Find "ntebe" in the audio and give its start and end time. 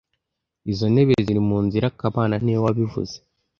0.93-1.13